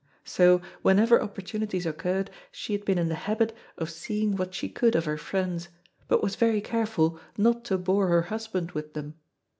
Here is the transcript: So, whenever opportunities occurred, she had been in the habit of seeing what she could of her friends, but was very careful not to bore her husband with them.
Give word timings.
So, 0.25 0.63
whenever 0.81 1.21
opportunities 1.21 1.85
occurred, 1.85 2.31
she 2.51 2.73
had 2.73 2.85
been 2.85 2.97
in 2.97 3.07
the 3.07 3.13
habit 3.29 3.55
of 3.77 3.91
seeing 3.91 4.35
what 4.35 4.51
she 4.55 4.67
could 4.67 4.95
of 4.95 5.05
her 5.05 5.15
friends, 5.15 5.69
but 6.07 6.23
was 6.23 6.35
very 6.35 6.59
careful 6.59 7.19
not 7.37 7.63
to 7.65 7.77
bore 7.77 8.07
her 8.07 8.23
husband 8.23 8.71
with 8.71 8.95
them. 8.95 9.13